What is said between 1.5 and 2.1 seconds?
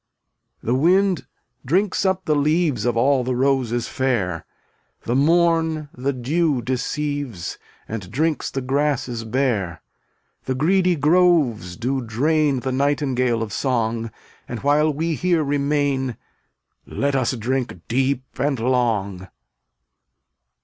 drinks